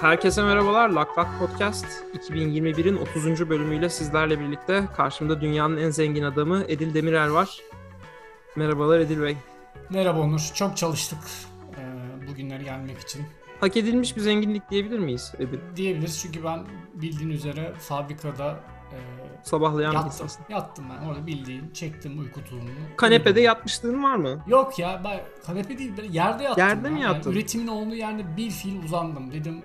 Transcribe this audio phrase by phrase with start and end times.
[0.00, 0.88] Herkese merhabalar.
[0.88, 3.48] Lak Lak Podcast 2021'in 30.
[3.48, 7.58] bölümüyle sizlerle birlikte karşımda dünyanın en zengin adamı Edil Demirel var.
[8.56, 9.36] Merhabalar Edil Bey.
[9.90, 10.50] Merhaba Onur.
[10.54, 11.18] Çok çalıştık
[11.78, 11.82] e,
[12.28, 13.22] bugünlere gelmek için.
[13.60, 15.58] Hak edilmiş bir zenginlik diyebilir miyiz Edil?
[15.76, 16.60] Diyebiliriz çünkü ben
[16.94, 18.60] bildiğin üzere fabrikada
[18.92, 18.96] e,
[19.42, 20.06] Sabahlayan yattım.
[20.06, 20.44] insansın.
[20.48, 22.70] Yattım ben orada bildiğin çektim uyku tulumunu.
[22.96, 23.44] Kanepede Uyudum.
[23.44, 24.44] yatmışlığın var mı?
[24.48, 26.64] Yok ya ben kanepe değil böyle yerde yattım.
[26.66, 26.92] Yerde ben.
[26.92, 27.32] mi Yani yattın?
[27.32, 29.32] üretimin olduğu yerde bir fiil uzandım.
[29.32, 29.62] Dedim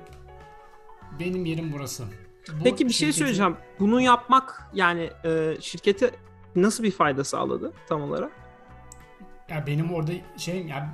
[1.20, 2.04] benim yerim burası.
[2.60, 3.56] Bu Peki bir şey şirketi- söyleyeceğim.
[3.80, 6.12] Bunu yapmak yani e, şirkete
[6.56, 8.32] nasıl bir fayda sağladı tam olarak?
[9.50, 10.94] Ya benim orada şeyim ya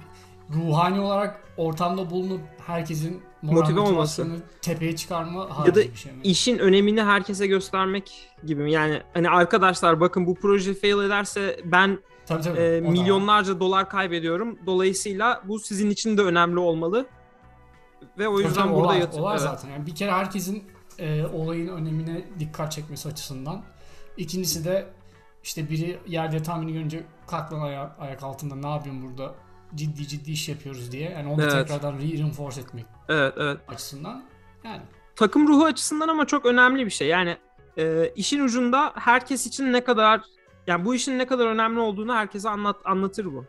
[0.55, 4.27] ruhani olarak ortamda bulunup herkesin Motive olması.
[4.61, 6.19] tepeye çıkarma Ya da bir şey mi?
[6.23, 8.71] işin önemini herkese göstermek gibi mi?
[8.71, 12.59] Yani hani arkadaşlar bakın bu proje fail ederse ben Tabii tabii.
[12.59, 14.59] e, o da milyonlarca dolar kaybediyorum.
[14.65, 17.05] Dolayısıyla bu sizin için de önemli olmalı.
[18.17, 19.23] Ve o yüzden tabii, burada o var, yatıyor.
[19.23, 19.41] o var Evet.
[19.41, 19.69] zaten.
[19.69, 20.63] Yani bir kere herkesin
[20.99, 23.61] e, olayın önemine dikkat çekmesi açısından.
[24.17, 24.87] İkincisi de
[25.43, 29.35] işte biri yerde tahmini görünce kalk lan aya- ayak altında ne yapıyorsun burada
[29.75, 31.09] ciddi ciddi iş yapıyoruz diye.
[31.09, 31.51] Yani onu Evet.
[31.51, 33.57] tekrardan reinforce etmek Evet, evet.
[33.67, 34.23] açısından.
[34.63, 34.81] Yani
[35.15, 37.07] Takım ruhu açısından ama çok önemli bir şey.
[37.07, 37.37] Yani
[37.77, 40.21] e, işin ucunda herkes için ne kadar
[40.67, 43.45] yani bu işin ne kadar önemli olduğunu herkese anlat anlatır bu.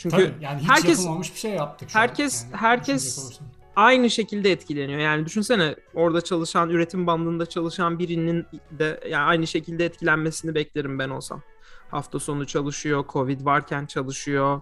[0.00, 2.02] Çünkü tabii yani hiç herkes- yapılmamış bir şey yaptık şu an.
[2.02, 3.46] herkes- Yani herkes- olursan.
[3.76, 4.98] aynı şekilde etkileniyor.
[5.00, 11.08] Yani düşünsene orada çalışan, üretim bandında çalışan birinin de yani aynı şekilde etkilenmesini beklerim ben
[11.08, 11.42] olsam.
[11.90, 14.60] Hafta sonu çalışıyor, Covid varken çalışıyor.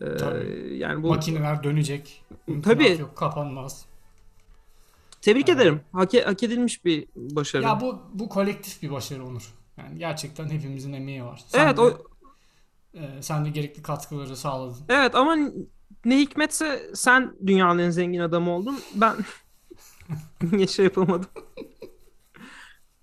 [0.00, 0.76] Ee, Tabii.
[0.78, 2.24] yani bu Makineler dönecek.
[2.64, 2.96] Tabii.
[3.00, 3.84] Yok, kapanmaz.
[5.22, 5.60] tebrik Evet.
[5.60, 5.80] ederim.
[5.92, 7.62] Hak, e- hak edilmiş bir başarı.
[7.62, 9.54] Ya bu bu kolektif bir başarı Onur.
[9.76, 11.42] Yani gerçekten hepimizin emeği var.
[11.46, 11.98] Sen evet de, o
[12.94, 14.84] e, sen de gerekli katkıları sağladın.
[14.88, 15.36] evet ama
[16.04, 18.78] ne hikmetse sen dünyanın en zengin adamı oldun.
[18.94, 19.16] Ben
[20.52, 21.30] niye şey yapamadım?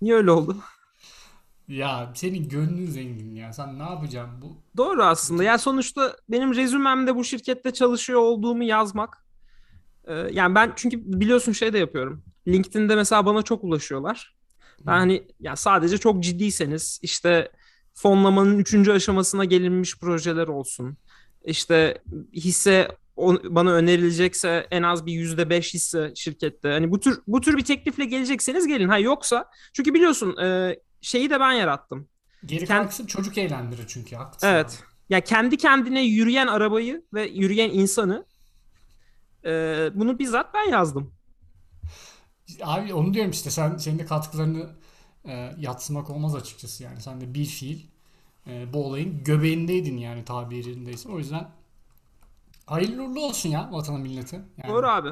[0.00, 0.56] Niye öyle oldu?
[1.68, 3.52] Ya senin gönlün zengin ya.
[3.52, 4.56] Sen ne yapacaksın bu?
[4.76, 5.44] Doğru aslında.
[5.44, 9.26] Ya sonuçta benim rezümemde bu şirkette çalışıyor olduğumu yazmak.
[10.04, 12.22] Ee, yani ben çünkü biliyorsun şey de yapıyorum.
[12.48, 14.36] LinkedIn'de mesela bana çok ulaşıyorlar.
[14.80, 17.52] Ben hani ya sadece çok ciddiyseniz işte
[17.96, 20.96] fonlamanın üçüncü aşamasına gelinmiş projeler olsun.
[21.44, 22.02] İşte
[22.34, 22.88] hisse
[23.44, 26.68] bana önerilecekse en az bir yüzde beş hisse şirkette.
[26.68, 28.88] Hani bu tür bu tür bir teklifle gelecekseniz gelin.
[28.88, 32.08] Ha yoksa çünkü biliyorsun e, şeyi de ben yarattım.
[32.46, 34.46] Geri kalan kısım çocuk eğlendirir çünkü haklısın.
[34.46, 34.82] Evet.
[35.08, 38.26] Ya kendi kendine yürüyen arabayı ve yürüyen insanı
[39.44, 39.50] e,
[39.94, 41.12] bunu bizzat ben yazdım.
[42.62, 42.64] abi.
[42.64, 44.70] Abi onu diyorum işte sen senin de katkılarını
[45.26, 47.00] e, yatsımak olmaz açıkçası yani.
[47.00, 47.80] Sen de bir fiil
[48.46, 51.08] e, bu olayın göbeğindeydin yani tabirindeyse.
[51.08, 51.50] O yüzden
[52.66, 54.36] hayırlı uğurlu olsun ya vatana millete.
[54.36, 55.10] Yani, Doğru abi.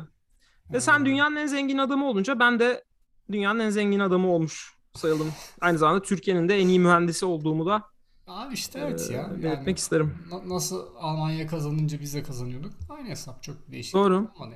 [0.73, 2.85] Ve sen e, dünyanın en zengin adamı olunca ben de
[3.33, 5.33] dünyanın en zengin adamı olmuş sayılım.
[5.61, 7.83] Aynı zamanda Türkiye'nin de en iyi mühendisi olduğumu da
[8.27, 9.31] Abi işte evet e, ya.
[9.31, 10.19] belirtmek Yani, isterim.
[10.31, 12.73] na- nasıl Almanya kazanınca biz de kazanıyorduk.
[12.89, 13.95] Aynı hesap çok değişik.
[13.95, 14.31] Doğru.
[14.41, 14.55] yani.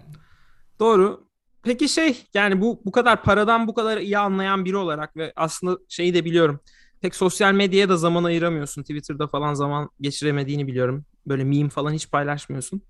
[0.80, 1.27] Doğru.
[1.68, 5.78] Peki şey yani bu bu kadar paradan bu kadar iyi anlayan biri olarak ve aslında
[5.88, 6.60] şeyi de biliyorum.
[7.00, 8.82] Pek sosyal medyaya da zaman ayıramıyorsun.
[8.82, 11.04] Twitter'da falan zaman geçiremediğini biliyorum.
[11.26, 12.82] Böyle meme falan hiç paylaşmıyorsun.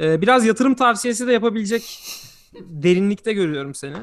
[0.00, 1.98] Ee, biraz yatırım tavsiyesi de yapabilecek
[2.60, 3.96] derinlikte görüyorum seni.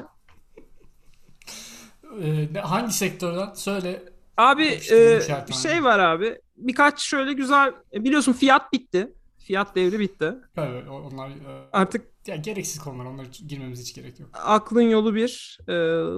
[2.22, 3.54] E, ne- hangi sektörden?
[3.54, 4.02] Söyle.
[4.36, 5.62] Abi e, bir tane.
[5.62, 6.38] şey var abi.
[6.56, 9.08] Birkaç şöyle güzel e, biliyorsun fiyat bitti.
[9.44, 10.34] Fiyat devri bitti.
[10.56, 13.04] Evet, onlar e, Artık ya gereksiz konular.
[13.04, 14.30] Onlara girmemize hiç gerek yok.
[14.32, 15.72] aklın yolu bir e,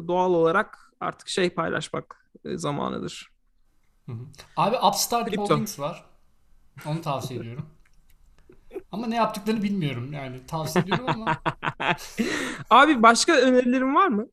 [0.08, 3.30] doğal olarak artık şey paylaşmak e, zamanıdır.
[4.06, 4.18] Hı hı.
[4.56, 5.42] Abi Upstart Kripto.
[5.42, 6.04] Holdings var.
[6.86, 7.66] Onu tavsiye ediyorum.
[8.92, 10.46] Ama ne yaptıklarını bilmiyorum yani.
[10.46, 11.42] Tavsiye ediyorum ama
[12.70, 14.26] Abi başka önerilerin var mı?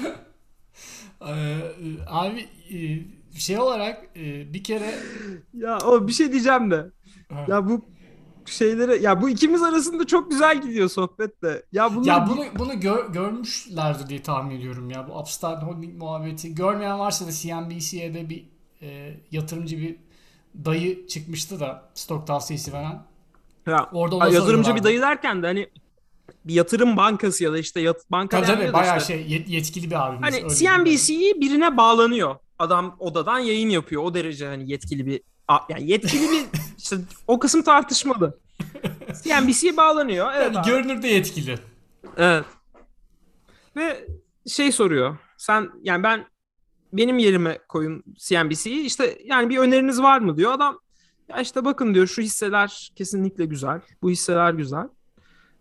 [1.20, 1.34] e,
[2.06, 2.48] abi
[3.38, 4.14] şey olarak
[4.52, 4.94] bir kere
[5.54, 6.90] Ya o bir şey diyeceğim de.
[7.48, 7.80] Ya bu
[8.46, 11.62] şeylere ya bu ikimiz arasında çok güzel gidiyor sohbet de.
[11.72, 16.54] Ya bunları ya bunu bunu gör- görmüşlerdir diye tahmin ediyorum ya bu Upstart Holding muhabbeti.
[16.54, 18.44] Görmeyen varsa da CNBC'de bir
[18.82, 19.96] e, yatırımcı bir
[20.64, 23.02] dayı çıkmıştı da stok tavsiyesi veren.
[23.66, 25.68] ya, Orada ona yatırımcı bir dayı derken de hani
[26.44, 29.14] bir yatırım bankası ya da işte yat, banka Tabii tabii bayağı işte.
[29.14, 30.22] şey yet- yetkili bir abimiz.
[30.22, 32.36] Hani CNBC'yi birine bağlanıyor.
[32.58, 34.02] Adam odadan yayın yapıyor.
[34.02, 35.20] O derece hani yetkili bir
[35.68, 36.44] yani yetkili bir
[36.78, 38.38] işte o kısım tartışmalı.
[39.22, 40.32] CNBC'ye bağlanıyor.
[40.34, 40.46] Evet.
[40.46, 40.68] Yani abi.
[40.68, 41.58] görünürde yetkili.
[42.16, 42.44] Evet.
[43.76, 44.06] Ve
[44.46, 45.16] şey soruyor.
[45.36, 46.26] Sen yani ben
[46.92, 48.80] benim yerime koyun CNBC'yi.
[48.80, 50.52] İşte yani bir öneriniz var mı diyor.
[50.52, 50.78] Adam
[51.28, 53.80] ya işte bakın diyor şu hisseler kesinlikle güzel.
[54.02, 54.88] Bu hisseler güzel.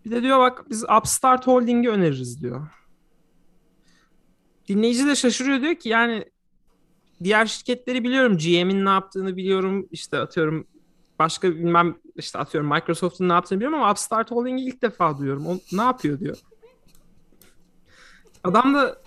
[0.06, 2.68] Bir de diyor bak biz Upstart Holding'i öneririz diyor.
[4.68, 6.25] Dinleyici de şaşırıyor diyor ki yani
[7.24, 8.38] diğer şirketleri biliyorum.
[8.38, 9.88] GM'in ne yaptığını biliyorum.
[9.92, 10.68] İşte atıyorum
[11.19, 15.48] başka bilmem işte atıyorum Microsoft'un ne yaptığını biliyorum ama Upstart Holding'i ilk defa duyuyorum.
[15.48, 16.38] O ne yapıyor diyor.
[18.44, 18.98] Adam da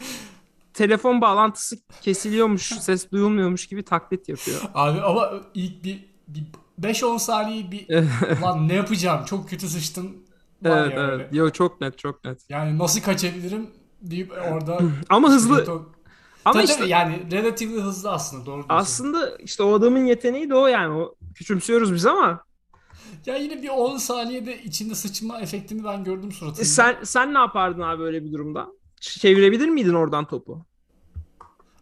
[0.75, 4.61] telefon bağlantısı kesiliyormuş, ses duyulmuyormuş gibi taklit yapıyor.
[4.75, 6.45] Abi ama ilk bir, bir
[6.81, 7.89] 5-10 saniye bir
[8.43, 10.17] lan ne yapacağım çok kötü sıçtım
[10.63, 11.35] var evet, ya evet.
[11.35, 12.39] Yo çok net, çok net.
[12.49, 13.71] Yani nasıl kaçabilirim
[14.03, 15.67] deyip orada Ama hızlı
[16.45, 18.75] ama Tabii işte yani relatively hızlı aslında doğru diyorsun.
[18.75, 20.95] aslında işte o adamın yeteneği de o yani.
[20.95, 22.45] O küçümsüyoruz biz ama
[23.27, 26.63] Ya yine bir 10 saniyede içinde sıçma efektini ben gördüm suratında.
[26.63, 28.67] E sen sen ne yapardın abi böyle bir durumda?
[29.01, 30.67] Çevirebilir miydin oradan topu?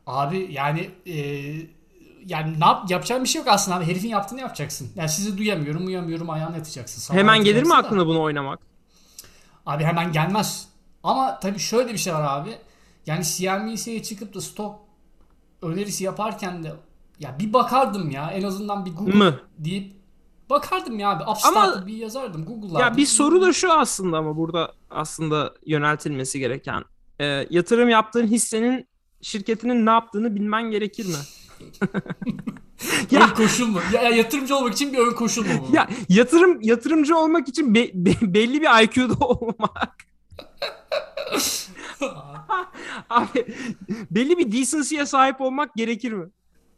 [0.06, 1.16] Abi yani e,
[2.26, 3.84] yani ne yap, yapacağın bir şey yok aslında abi.
[3.86, 4.92] Herifin yaptığını yapacaksın.
[4.96, 7.00] Yani sizi duyamıyorum, uyamıyorum ayağını yatacaksın.
[7.00, 7.88] Sabah Hemen gelir mi yatacaksın da.
[7.88, 8.60] aklına bunu oynamak?
[9.66, 10.68] Abi hemen gelmez.
[11.02, 12.58] Ama tabii şöyle bir şey var abi.
[13.06, 14.80] Yani CNBC'ye çıkıp da stok
[15.62, 16.72] önerisi yaparken de
[17.18, 19.40] ya bir bakardım ya en azından bir Google Mı?
[19.58, 19.92] deyip
[20.50, 21.30] bakardım ya abi.
[21.30, 22.80] Upstart'ı bir yazardım Google'larda.
[22.80, 26.84] Ya bir soru da şu aslında ama burada aslında yöneltilmesi gereken.
[27.20, 28.88] E, yatırım yaptığın hissenin
[29.22, 31.14] şirketinin ne yaptığını bilmen gerekir mi?
[33.12, 33.80] ön ya koşul mu?
[33.92, 35.76] Ya, ya yatırımcı olmak için bir ön koşul mu bu?
[35.76, 39.96] ya yatırım yatırımcı olmak için be- be- belli bir IQ'da olmak.
[43.10, 43.46] Abi
[44.10, 46.30] belli bir decency'ye sahip olmak gerekir mi?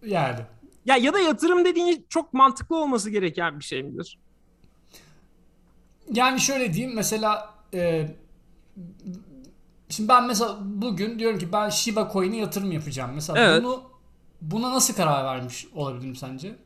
[0.07, 0.41] Yani.
[0.85, 4.19] Ya ya da yatırım dediğin çok mantıklı olması gereken bir şey midir?
[6.13, 8.09] Yani şöyle diyeyim mesela e,
[9.89, 13.11] şimdi ben mesela bugün diyorum ki ben Shiba Coin'e yatırım yapacağım.
[13.15, 13.65] Mesela Evet.
[13.65, 13.83] bunu
[14.41, 16.57] buna nasıl karar vermiş olabilirim sence?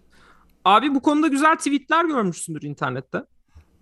[0.65, 3.25] Abi bu konuda güzel tweetler görmüşsündür internette.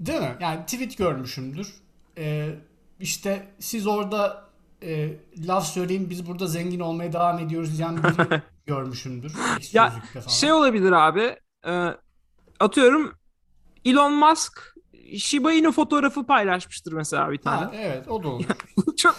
[0.00, 0.36] Değil mi?
[0.40, 1.74] Yani tweet görmüşümdür.
[2.18, 2.54] E,
[3.00, 4.44] işte siz orada
[4.82, 9.32] e, laf söyleyin biz burada zengin olmaya devam ediyoruz biri görmüşümdür.
[9.72, 9.92] Ya.
[10.28, 11.36] Şey olabilir abi.
[11.66, 11.94] e,
[12.60, 13.14] atıyorum
[13.84, 14.74] Elon Musk
[15.18, 17.64] Shiba Inu fotoğrafı paylaşmıştır mesela bir tane.
[17.64, 18.44] Ha, evet o da olur.
[18.96, 19.16] Çok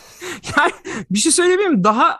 [0.58, 0.72] yani
[1.12, 1.84] bir şey söyleyeyim mi?
[1.84, 2.20] Daha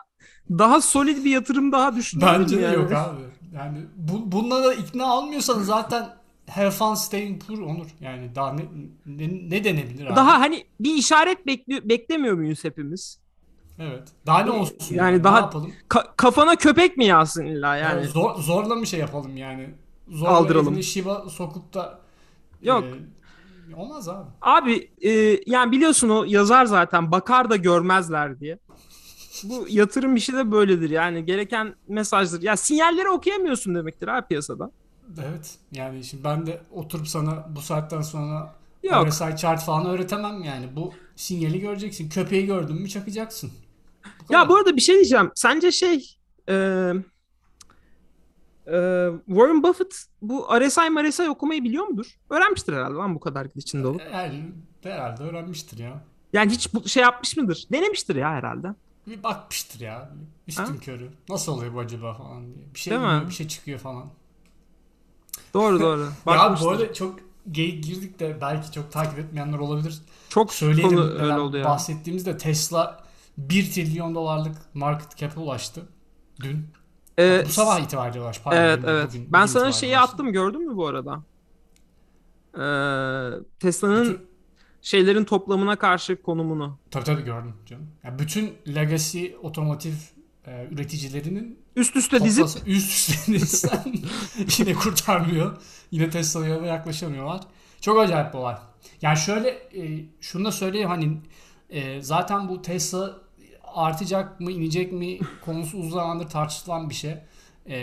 [0.50, 2.74] daha solid bir yatırım daha düşünüyorum Bence de yani.
[2.74, 3.20] yok abi.
[3.54, 6.08] Yani bu, bununla da ikna olmuyorsan zaten
[6.50, 7.86] have fun staying poor Onur.
[8.00, 8.62] Yani daha ne,
[9.06, 10.16] ne, ne denebilir abi?
[10.16, 13.20] Daha hani bir işaret bekliyor, beklemiyor muyuz hepimiz?
[13.78, 14.08] Evet.
[14.26, 14.76] Daha ne olsun?
[14.90, 15.72] Yani Ne daha- yapalım?
[15.88, 17.96] Ka- kafana köpek mi yazsın illa yani?
[18.00, 19.70] Yani zor, zorla mı şey yapalım yani?
[20.08, 20.82] Zorla Aldıralım.
[20.82, 21.98] Shiba sokup da
[22.62, 22.84] Yok.
[23.72, 24.26] e, olmaz abi.
[24.42, 25.10] Abi e,
[25.46, 28.58] yani biliyorsun o yazar zaten bakar da görmezler diye.
[29.44, 32.42] Bu yatırım işi de böyledir yani gereken mesajdır.
[32.42, 34.70] Ya sinyalleri okuyamıyorsun demektir abi piyasada.
[35.18, 35.58] Evet.
[35.72, 39.08] Yani şimdi ben de oturup sana bu saatten sonra Yok.
[39.08, 40.76] RSI chart falan öğretemem yani.
[40.76, 42.08] Bu sinyali göreceksin.
[42.08, 43.52] Köpeği gördün mü çakacaksın.
[44.28, 45.30] Bu Ya bu arada bir şey diyeceğim.
[45.34, 46.16] Sence şey
[46.48, 46.54] e,
[48.66, 52.18] e, Warren Buffett bu RSI RSI okumayı biliyor mudur?
[52.30, 54.02] Öğrenmiştir herhalde lan bu kadar içinde olup.
[54.14, 54.44] Yani
[54.82, 56.04] herhalde öğrenmiştir ya.
[56.32, 57.66] Yani hiç bu şey yapmış mıdır?
[57.72, 58.74] Denemiştir ya herhalde.
[59.06, 60.10] Bir bakmıştır ya.
[60.48, 60.80] Üstün Ha?
[60.80, 61.10] körü.
[61.28, 62.74] Nasıl oluyor bu acaba falan diye.
[62.74, 63.22] Bir şey Değil mi?
[63.28, 64.10] bir şey çıkıyor falan.
[65.54, 66.08] Doğru doğru.
[66.26, 69.98] Ya bu arada çok geyik girdik de belki çok takip etmeyenler olabilir.
[70.28, 71.64] Çok Söyleyelim konu öyle oldu ya.
[71.64, 73.04] bahsettiğimizde Tesla
[73.38, 75.82] 1 trilyon dolarlık market cap'e ulaştı.
[76.42, 76.66] Dün.
[77.18, 78.42] Ee, bu sabah itibariyle ulaştı.
[78.44, 79.08] pardon, Evet evet.
[79.08, 80.12] bugün- ben bugün sana şeyi ulaştı.
[80.14, 81.22] attım gördün mü bu arada?
[82.54, 83.30] Ee,
[83.60, 84.26] Tesla'nın Bütün-
[84.82, 86.78] şeylerin toplamına karşı konumunu.
[86.90, 87.86] Tabii tabii gördüm canım.
[88.04, 89.92] Ya bütün legacy otomotiv
[90.50, 93.94] e, üreticilerinin Üst üste dizip toplası üst üste dizsen
[94.58, 95.62] yine kurtarmıyor.
[95.90, 97.40] Yine Tesla'ya yaklaşamıyorlar.
[97.80, 98.56] Çok acayip bir olay.
[99.02, 101.18] Yani şöyle e, şunu da söyleyeyim hani
[101.70, 103.18] e, zaten bu Tesla
[103.74, 107.14] artacak mı inecek mi konusu uzun zamandır tartışılan bir şey.
[107.68, 107.76] E,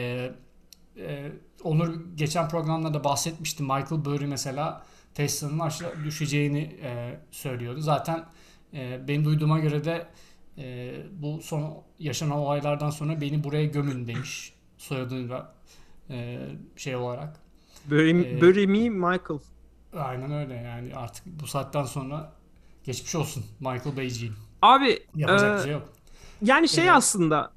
[0.97, 1.31] e,
[1.63, 3.63] Onur geçen programlarda bahsetmişti.
[3.63, 7.81] Michael Burry mesela Tesla'nın aşağı düşeceğini e, söylüyordu.
[7.81, 8.25] Zaten
[8.73, 10.07] e, benim duyduğuma göre de
[10.57, 15.55] e, bu son yaşanan olaylardan sonra beni buraya gömün demiş soyadıyla
[16.09, 16.39] e,
[16.75, 17.39] şey olarak.
[17.85, 19.39] Bury, Ee, Bury me Michael.
[19.93, 22.33] Aynen öyle yani artık bu saatten sonra
[22.83, 24.35] geçmiş olsun Michael Beyciğim.
[24.61, 25.93] Abi Yapacak e, bir şey yok.
[26.41, 26.97] yani şey Evet.
[26.97, 27.53] aslında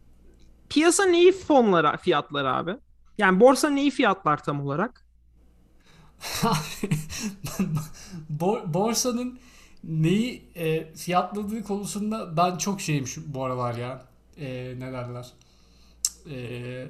[0.70, 2.76] piyasa neyi fonlara fiyatlar abi?
[3.18, 5.06] Yani borsa neyi fiyatlar tam olarak?
[8.30, 9.38] Bo- borsanın
[9.84, 14.02] neyi e, fiyatladığı konusunda ben çok şeyim şu bu aralar ya.
[14.36, 15.30] E, ne derler?
[16.30, 16.86] E,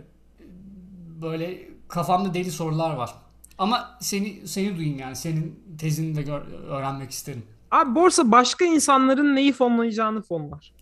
[1.22, 3.14] böyle kafamda deli sorular var.
[3.58, 7.42] Ama seni seni duyayım yani senin tezini de gör- öğrenmek isterim.
[7.70, 10.72] Abi borsa başka insanların neyi fonlayacağını fonlar.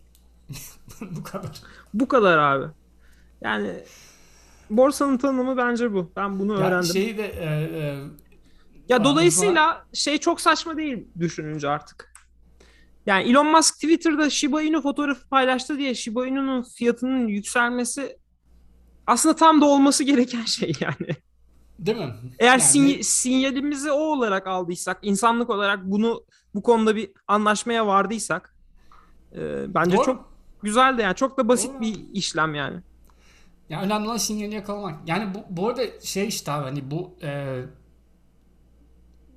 [1.01, 1.61] Bu kadar.
[1.95, 2.67] Bu kadar abi.
[3.41, 3.75] Yani
[4.71, 6.11] borsanın tanımı bence bu.
[6.17, 6.93] Ben bunu öğrendim.
[6.93, 7.99] şeyi de e, e,
[8.89, 12.13] Ya dolayısıyla şey çok saçma değil düşününce artık.
[13.07, 18.19] Yani Elon Musk Twitter'da Shiba Inu fotoğrafı paylaştı diye Shiba Inu'nun fiyatının yükselmesi
[19.07, 21.17] aslında tam da olması gereken şey yani.
[21.79, 22.15] değil mi?
[22.39, 28.55] Eğer Yani- sinye- sinyalimizi o olarak aldıysak, insanlık olarak bunu bu konuda bir anlaşmaya vardıysak
[29.33, 30.05] e, bence Doğru.
[30.05, 31.81] çok güzel de yani çok da basit Doğru.
[31.81, 32.81] bir işlem yani.
[33.69, 34.95] Ya önemli olan sinyali yakalamak.
[35.09, 37.63] Yani bu, bu arada şey işte abi hani bu e,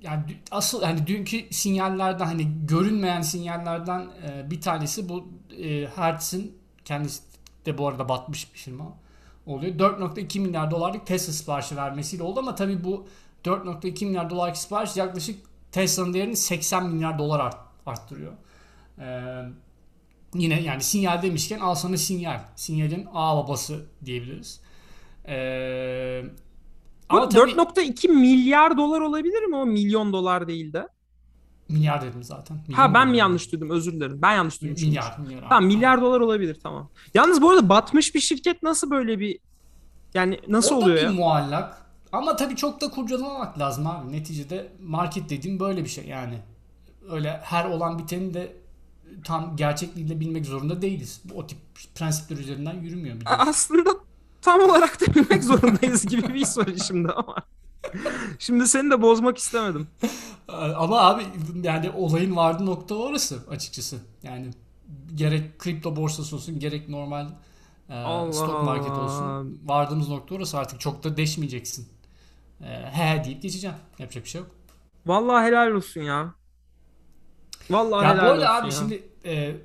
[0.02, 5.28] yani asıl hani dünkü sinyallerden hani görünmeyen sinyallerden e, bir tanesi bu
[5.62, 7.22] e, Hertz'in kendisi
[7.66, 8.94] de bu arada batmış bir firma
[9.46, 9.74] oluyor.
[9.74, 13.06] 4.2 milyar dolarlık Tesla siparişi vermesiyle oldu ama tabii bu
[13.44, 15.40] 4.2 milyar dolarlık sipariş yaklaşık
[15.72, 17.56] Tesla'nın değerini 80 milyar dolar art,
[17.86, 18.32] arttırıyor.
[18.98, 19.44] Eee
[20.34, 22.40] Yine yani sinyal demişken al sana sinyal.
[22.56, 24.60] Sinyalin A babası diyebiliriz.
[25.28, 26.24] Ee,
[27.16, 30.88] ama tabii 4.2 milyar dolar olabilir mi o milyon dolar değil de?
[31.68, 32.54] milyar dedim zaten.
[32.54, 34.22] Ha Milyon ben mi yanlış duydum özür dilerim.
[34.22, 34.76] Ben yanlış duydum.
[34.84, 35.18] Milyar.
[35.18, 36.90] milyar Tamam milyar dolar olabilir tamam.
[37.14, 39.38] Yalnız bu arada batmış bir şirket nasıl böyle bir
[40.14, 41.12] yani nasıl o da oluyor bir ya?
[41.12, 41.82] muallak.
[42.12, 44.12] Ama tabii çok da kurcalamamak lazım abi.
[44.12, 46.38] Neticede market dediğim böyle bir şey yani.
[47.10, 48.56] Öyle her olan biteni de
[49.24, 51.22] tam gerçekliğiyle bilmek zorunda değiliz.
[51.34, 51.58] O tip
[51.94, 53.16] prensipler üzerinden yürümüyor.
[53.16, 53.46] Biliyorsun.
[53.48, 53.90] Aslında
[54.42, 57.36] tam olarak da bilmek zorundayız gibi bir soru şimdi ama.
[58.38, 59.88] Şimdi seni de bozmak istemedim.
[60.76, 61.22] Ama abi
[61.62, 63.98] yani olayın vardığı nokta orası açıkçası.
[64.22, 64.50] Yani
[65.14, 67.26] gerek kripto borsası olsun gerek normal
[67.88, 69.60] e, Allah stock market olsun.
[69.64, 71.88] Vardığımız nokta orası artık çok da deşmeyeceksin.
[72.60, 73.76] E, he deyip geçeceğim.
[73.98, 74.50] Yapacak bir şey yok.
[75.06, 76.34] Vallahi helal olsun ya.
[77.70, 78.70] Vallahi Ya helal olsun abi ya.
[78.70, 79.56] şimdi e,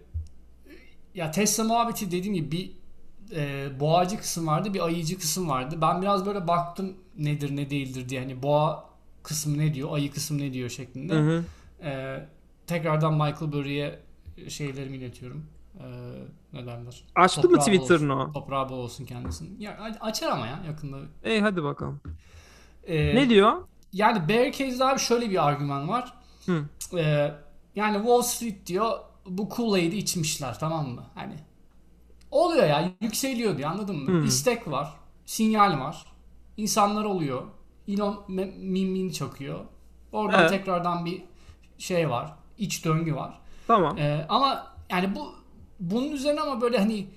[1.15, 2.76] ya Tesla muhabbeti dediğim gibi bir
[3.35, 5.77] e, boğacı kısım vardı bir ayıcı kısım vardı.
[5.81, 8.21] Ben biraz böyle baktım nedir ne değildir diye.
[8.21, 8.89] Hani boğa
[9.23, 11.13] kısmı ne diyor ayı kısmı ne diyor şeklinde.
[11.13, 11.43] Hı hı.
[11.83, 12.25] Ee,
[12.67, 13.99] tekrardan Michael Burry'e
[14.47, 15.45] şeylerimi iletiyorum.
[15.79, 15.83] Ee,
[16.53, 17.03] ne derler?
[17.15, 18.31] Açtı mı Toprağı bol Twitter'ını o?
[18.31, 19.59] Toprağı bol olsun kendisinin.
[19.59, 20.97] Ya açar ama ya yakında.
[21.23, 22.01] Ey hadi bakalım.
[22.87, 23.53] Ee, Ne diyor?
[23.93, 26.13] Yani bear case'de abi şöyle bir argüman var.
[26.45, 26.63] Hı.
[26.97, 27.31] Ee,
[27.75, 28.91] yani Wall Street diyor
[29.25, 31.03] bu Kool-Aid'i içmişler tamam mı?
[31.15, 31.33] Hani
[32.45, 34.21] oluyor ya yükseliyor diyor anladın mı?
[34.21, 34.25] Hı.
[34.25, 34.93] İstek var,
[35.25, 36.05] sinyal var.
[36.57, 37.43] İnsanlar oluyor.
[37.87, 39.59] Elon me- mimini çakıyor.
[40.11, 40.49] Oradan Evet.
[40.49, 41.23] tekrardan bir
[41.77, 42.33] şey var.
[42.57, 43.39] iç döngü var.
[43.67, 43.97] Tamam.
[43.97, 45.35] Ee, ama yani bu
[45.79, 47.07] bunun üzerine ama böyle hani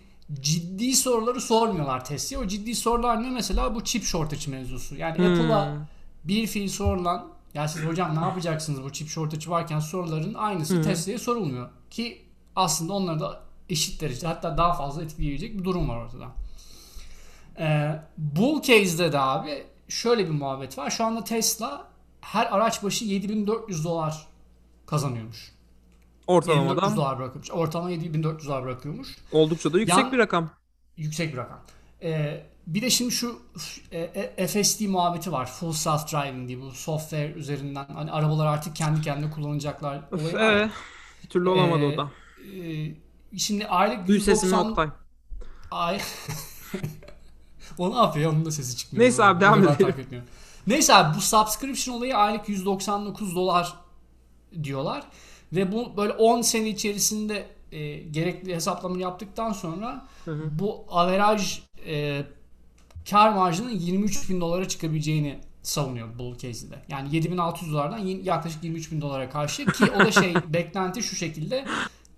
[0.40, 2.44] ciddi soruları sormuyorlar Tesla'ya.
[2.44, 4.96] O ciddi sorular ne mesela bu chip shortage mevzusu.
[4.96, 5.24] Yani Hmm.
[5.34, 5.76] Apple'a
[6.24, 10.82] bir fiil sorulan ya siz hocam ne yapacaksınız bu chip shortage varken soruların aynısı Hı.
[10.82, 11.68] Tesla'ya sorulmuyor.
[11.90, 12.22] Ki
[12.56, 16.26] aslında onları da eşit derecede hatta daha fazla etkileyebilecek bir durum var ortada.
[17.58, 20.90] Ee, bull case'de de abi şöyle bir muhabbet var.
[20.90, 21.88] Şu anda Tesla
[22.20, 24.26] her araç başı 7400 dolar
[24.86, 25.38] kazanıyormuş.
[25.38, 25.54] 7400
[26.26, 27.50] Ortalamadan dolar bırakıyormuş.
[27.50, 29.16] Ortalama 7400 dolar bırakıyormuş.
[29.32, 30.50] oldukça da yüksek Yan- bir rakam.
[30.96, 31.60] Yüksek bir rakam.
[32.02, 33.38] Ee, bir de şimdi şu
[33.92, 33.98] e,
[34.36, 35.46] e, FSD muhabbeti var.
[35.46, 40.00] Full Self Driving diye bu software üzerinden hani arabalar artık kendi kendine kullanacaklar.
[40.10, 40.70] Öf, evet.
[41.24, 42.10] Bir türlü olamadı Ee, o da.
[42.54, 42.94] Ee,
[43.36, 44.88] şimdi aylık Duy sesimi 190 Oktay.
[45.70, 46.00] ay
[47.78, 48.32] o ne yapıyor?
[48.32, 49.04] Onun da sesi çıkmıyor.
[49.04, 50.22] Neyse abi, devam edelim.
[50.66, 53.74] Neyse abi bu subscription olayı aylık 199 dolar
[54.62, 55.04] diyorlar.
[55.52, 60.58] Ve bu böyle 10 sene içerisinde e, gerekli hesaplamayı yaptıktan sonra Hı hı.
[60.58, 62.22] bu averaj e,
[63.10, 66.82] kar marjının 23 bin dolara çıkabileceğini savunuyor bull case'de.
[66.88, 71.64] Yani 7600 dolardan yaklaşık 23 bin dolara karşı ki o da şey beklenti şu şekilde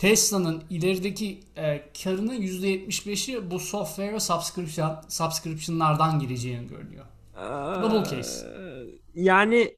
[0.03, 7.05] Tesla'nın ilerideki e, karının %75'i bu software ve subscription, subscription'lardan gireceğini görünüyor.
[7.83, 8.47] Double case.
[8.47, 9.77] Ee, Yani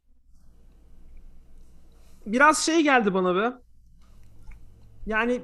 [2.26, 3.52] biraz şey geldi bana be.
[5.06, 5.40] Yani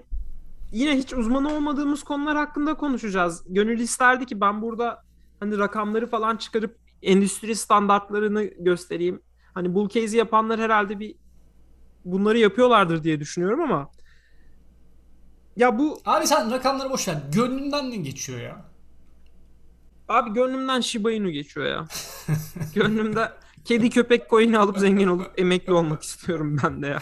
[0.72, 3.44] yine hiç uzmanı olmadığımız konular hakkında konuşacağız.
[3.48, 5.02] Gönül isterdi ki ben burada
[5.40, 9.22] hani rakamları falan çıkarıp endüstri standartlarını göstereyim.
[9.54, 11.14] Hani bull case'i yapanlar herhalde bir
[12.04, 13.90] bunları yapıyorlardır diye düşünüyorum ama
[15.56, 17.16] ya bu Abi sen rakamları boş ver.
[17.34, 18.64] Gönlünden ne geçiyor ya?
[20.08, 21.86] Abi gönlümden Shiba Inu geçiyor ya.
[22.74, 23.32] Gönlümde
[23.64, 26.98] kedi köpek coin'i alıp zengin olup emekli olmak istiyorum ben de ya.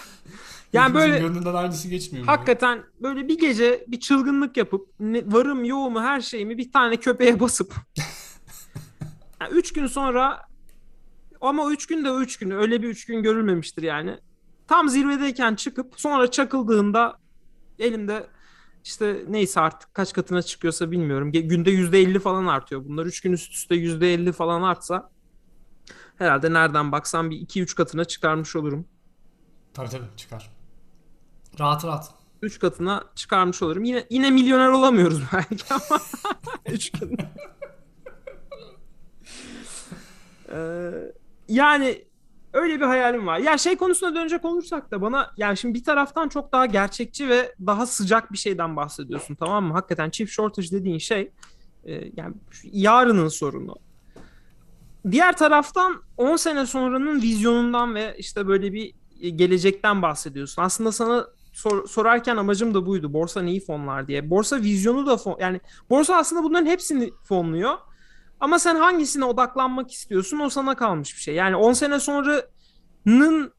[0.72, 6.00] Yani böyle gönlünden aynısı geçmiyor hakikaten böyle bir gece bir çılgınlık yapıp ne- varım yoğumu
[6.00, 7.74] her şeyimi bir tane köpeğe basıp
[9.40, 10.46] yani üç gün sonra
[11.40, 14.18] ama üç gün de üç gün öyle bir üç gün görülmemiştir yani.
[14.68, 17.18] tam zirvedeyken çıkıp sonra çakıldığında
[17.78, 18.26] elimde
[18.88, 21.32] işte neyse artık kaç katına çıkıyorsa bilmiyorum.
[21.32, 23.06] Günde %50 falan artıyor bunlar.
[23.06, 25.10] 3 gün üst üste %50 falan artsa
[26.16, 28.86] herhalde nereden baksan bir 2-3 katına çıkarmış olurum.
[29.74, 30.50] Tabii tabii çıkar.
[31.60, 32.14] Rahat rahat.
[32.42, 33.84] 3 katına çıkarmış olurum.
[33.84, 36.00] Yine yine milyoner olamıyoruz belki ama
[36.70, 37.18] 3 gün.
[40.52, 40.90] ee,
[41.48, 42.04] yani
[42.52, 43.38] öyle bir hayalim var.
[43.38, 47.54] Ya şey konusuna dönecek olursak da bana yani şimdi bir taraftan çok daha gerçekçi ve
[47.66, 49.72] daha sıcak bir şeyden bahsediyorsun tamam mı?
[49.72, 51.30] Hakikaten chip shortage dediğin şey
[51.84, 53.74] e, yani yarının sorunu.
[55.10, 60.62] Diğer taraftan 10 sene sonranın vizyonundan ve işte böyle bir e, gelecekten bahsediyorsun.
[60.62, 63.12] Aslında sana sor, sorarken amacım da buydu.
[63.12, 64.30] Borsa neyi fonlar diye.
[64.30, 67.78] Borsa vizyonu da fon yani borsa aslında bunların hepsini fonluyor.
[68.40, 71.34] Ama sen hangisine odaklanmak istiyorsun o sana kalmış bir şey.
[71.34, 73.52] Yani 10 sene sonranın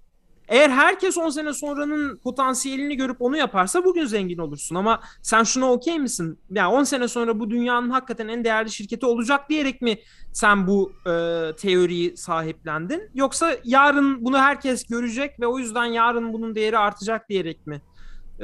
[0.49, 4.75] eğer herkes 10 sene sonranın potansiyelini görüp onu yaparsa bugün zengin olursun.
[4.75, 6.39] Ama sen şuna okey misin?
[6.51, 9.99] Yani 10 sene sonra bu dünyanın hakikaten en değerli şirketi olacak diyerek mi
[10.33, 11.11] sen bu e,
[11.55, 13.09] teoriyi sahiplendin?
[13.13, 17.81] Yoksa yarın bunu herkes görecek ve o yüzden yarın bunun değeri artacak diyerek mi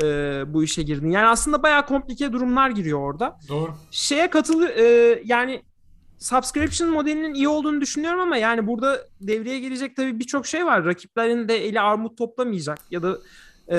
[0.04, 0.06] e,
[0.48, 1.12] bu işe girdin?
[1.12, 3.38] Yani aslında bayağı komplike durumlar giriyor orada.
[3.50, 3.76] Doğru.
[3.92, 4.84] Şeye katılı e,
[5.26, 5.62] yani
[6.20, 10.86] subscription modelinin iyi olduğunu düşünüyorum ama yani burada devreye gelecek tabii birçok şey var.
[10.86, 13.18] Rakiplerin de eli armut toplamayacak ya da
[13.72, 13.78] e,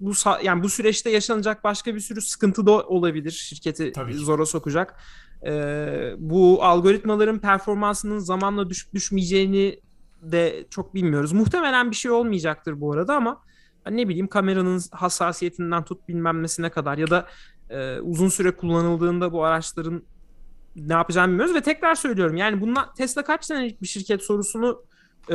[0.00, 4.94] bu yani bu süreçte yaşanacak başka bir sürü sıkıntı da olabilir şirketi tabii zora sokacak.
[5.46, 5.52] E,
[6.18, 9.80] bu algoritmaların performansının zamanla düşüp düşmeyeceğini
[10.22, 11.32] de çok bilmiyoruz.
[11.32, 13.40] Muhtemelen bir şey olmayacaktır bu arada ama
[13.84, 17.26] hani ne bileyim kameranın hassasiyetinden tut bilmem nesine kadar ya da
[17.70, 20.02] e, uzun süre kullanıldığında bu araçların
[20.76, 24.82] ne yapacağını bilmiyoruz ve tekrar söylüyorum yani bunlar Tesla kaç senelik bir şirket sorusunu
[25.28, 25.34] e,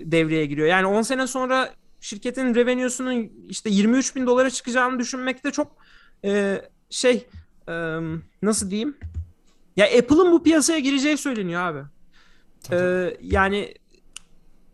[0.00, 0.68] devreye giriyor.
[0.68, 5.76] Yani 10 sene sonra şirketin revenue'sunun işte 23 bin dolara çıkacağını düşünmekte çok
[6.24, 7.26] e, şey
[7.68, 7.72] e,
[8.42, 8.96] nasıl diyeyim
[9.76, 11.80] ya Apple'ın bu piyasaya gireceği söyleniyor abi.
[12.72, 13.74] E, yani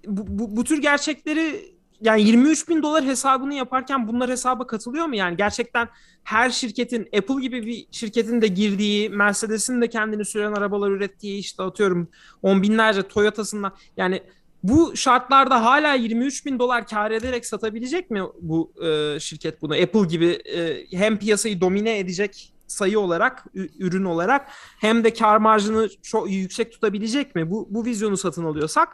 [0.06, 5.16] bu, bu, bu tür gerçekleri yani 23 bin dolar hesabını yaparken bunlar hesaba katılıyor mu?
[5.16, 5.88] Yani gerçekten
[6.24, 11.62] her şirketin Apple gibi bir şirketin de girdiği, Mercedes'in de kendini süren arabalar ürettiği işte
[11.62, 12.08] atıyorum
[12.42, 14.22] on binlerce Toyota'sından yani
[14.62, 19.74] bu şartlarda hala 23 bin dolar kar ederek satabilecek mi bu e, şirket bunu?
[19.74, 24.48] Apple gibi e, hem piyasayı domine edecek sayı olarak, ürün olarak
[24.80, 27.50] hem de kar marjını çok yüksek tutabilecek mi?
[27.50, 28.88] Bu, bu vizyonu satın alıyorsak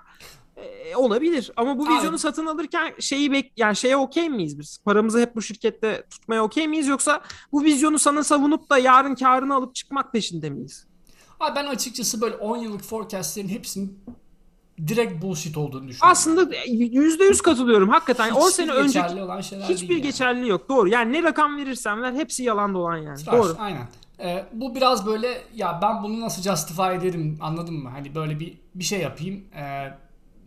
[0.57, 2.19] e, olabilir ama bu vizyonu Abi.
[2.19, 4.79] satın alırken şeyi bek yani şeye okey miyiz biz?
[4.85, 7.21] Paramızı hep bu şirkette tutmaya okey miyiz yoksa
[7.53, 10.87] bu vizyonu sana savunup da yarın karını alıp çıkmak peşinde miyiz?
[11.41, 13.99] Abi ben açıkçası böyle 10 yıllık forecastlerin hepsinin
[14.89, 16.11] direkt bullshit olduğunu düşünüyorum.
[16.13, 18.27] Aslında yüzde yüz katılıyorum hakikaten.
[18.27, 19.03] Hiçbir 10 sene önce
[19.69, 20.69] hiçbir değil geçerli yok.
[20.69, 20.89] Doğru.
[20.89, 23.19] Yani ne rakam verirsen ver hepsi yalan dolan yani.
[23.19, 23.57] Tıraş, Doğru.
[23.59, 23.89] Aynen.
[24.21, 27.89] Ee, bu biraz böyle ya ben bunu nasıl justify ederim anladın mı?
[27.89, 29.45] Hani böyle bir bir şey yapayım.
[29.55, 29.93] Ee,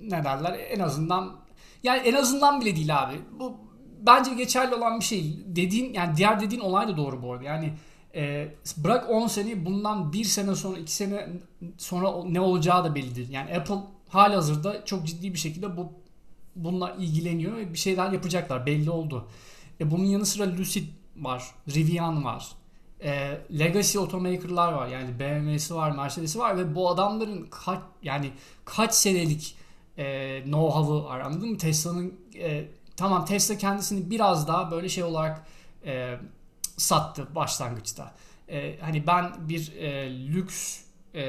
[0.02, 1.36] ne derler en azından
[1.84, 3.16] yani en azından bile değil abi.
[3.40, 3.58] Bu
[4.06, 5.38] bence geçerli olan bir şey.
[5.46, 7.44] Dediğin yani diğer dediğin olay da doğru bu arada.
[7.44, 7.74] Yani
[8.16, 11.28] e, bırak 10 sene bundan 1 sene sonra 2 sene
[11.78, 13.30] sonra ne olacağı da bellidir.
[13.30, 13.76] Yani Apple
[14.10, 15.94] hali hazırda çok ciddi bir şekilde bu
[16.56, 19.28] bununla ilgileniyor ve bir şeyler yapacaklar belli oldu.
[19.80, 22.48] E, bunun yanı sıra Lucid var, Rivian var.
[23.04, 24.88] E, legacy automaker'lar var.
[24.88, 28.32] Yani BMW'si var, Mercedes'i var ve bu adamların kaç yani
[28.66, 29.56] kaç senelik
[29.98, 30.04] e,
[30.46, 31.58] know-how'ı var anladın mı?
[31.58, 32.66] Tesla'nın e,
[32.98, 35.48] tamam Tesla kendisini biraz daha böyle şey olarak
[35.86, 36.16] e,
[36.78, 38.14] sattı başlangıçta.
[38.50, 40.82] E, hani ben bir e, lüks
[41.16, 41.24] e,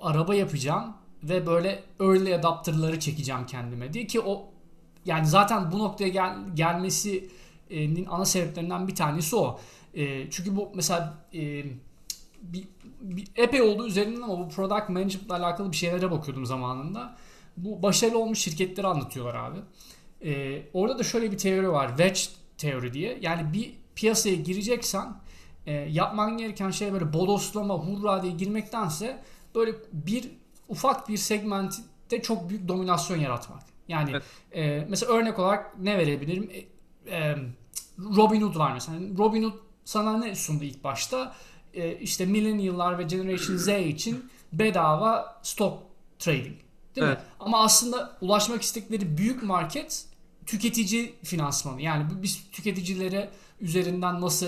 [0.00, 4.50] araba yapacağım ve böyle early adapter'ları çekeceğim kendime diye ki o
[5.04, 9.60] yani zaten bu noktaya gel, gelmesinin ana sebeplerinden bir tanesi o.
[9.94, 11.64] E, çünkü bu mesela e,
[12.42, 12.68] bir,
[13.00, 17.16] bir, epey oldu üzerinden ama bu product management ile alakalı bir şeylere bakıyordum zamanında
[17.56, 19.58] bu başarılı olmuş şirketleri anlatıyorlar abi.
[20.24, 21.88] Ee, orada da şöyle bir teori var.
[21.88, 22.20] Wedge
[22.58, 23.18] teori diye.
[23.20, 25.16] Yani bir piyasaya gireceksen
[25.66, 29.22] e, yapman gereken şey böyle bodoslama, hurra diye girmektense
[29.54, 30.30] böyle bir
[30.68, 33.62] ufak bir segmentte çok büyük dominasyon yaratmak.
[33.88, 34.22] Yani evet.
[34.52, 36.50] e, mesela örnek olarak ne verebilirim?
[36.52, 37.36] E, e,
[37.98, 38.98] Robinhood var mesela.
[39.18, 41.34] Robinhood sana ne sundu ilk başta?
[41.74, 45.82] E, işte millennial'lar ve Generation Z için bedava stock
[46.18, 46.65] trading.
[46.96, 47.18] Değil evet.
[47.18, 47.24] mi?
[47.40, 50.04] Ama aslında ulaşmak istekleri büyük market
[50.46, 51.82] tüketici finansmanı.
[51.82, 53.30] Yani biz tüketicilere
[53.60, 54.46] üzerinden nasıl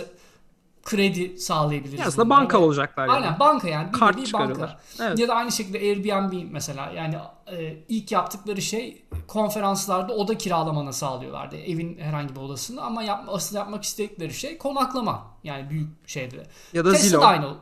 [0.84, 2.00] kredi sağlayabiliriz.
[2.00, 3.16] Ya aslında bunlara banka olacaklar yani.
[3.16, 3.88] Aynen banka yani.
[3.88, 4.78] Bir Kart çıkarıyorlar.
[4.98, 5.04] banka.
[5.04, 5.18] Evet.
[5.18, 7.16] Ya da aynı şekilde Airbnb mesela yani
[7.52, 11.56] e, ilk yaptıkları şey konferanslarda oda kiralamanı sağlıyorlardı.
[11.56, 15.26] Evin herhangi bir odasını ama yapma, asıl yapmak istedikleri şey konaklama.
[15.44, 16.46] Yani büyük şeyde.
[16.72, 17.26] Ya da Tesla Zillow.
[17.26, 17.54] aynı.